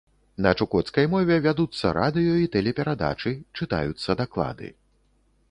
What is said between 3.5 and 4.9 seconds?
чытаюцца даклады.